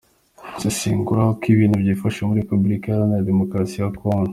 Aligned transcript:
-Gusesengura 0.03 1.21
uko 1.33 1.45
ibintu 1.53 1.75
byifashe 1.83 2.19
muri 2.21 2.41
Repubulika 2.43 2.85
iharanira 2.87 3.29
Demokarasi 3.31 3.75
ya 3.79 3.91
Congo 3.99 4.29